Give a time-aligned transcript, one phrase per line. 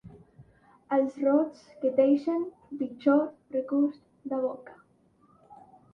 [0.95, 2.47] Els rots que deixen
[2.81, 3.21] pitjor
[3.59, 4.79] regust de boca.